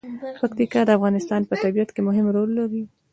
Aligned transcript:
پکتیکا 0.39 0.81
د 0.85 0.89
افغانستان 0.97 1.41
په 1.49 1.55
طبیعت 1.63 1.89
کې 1.95 2.01
مهم 2.07 2.25
رول 2.35 2.49
لري. 2.59 2.83